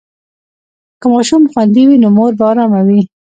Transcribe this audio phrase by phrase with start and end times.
[1.01, 3.01] که ماشوم خوندي وي، نو مور به ارامه وي.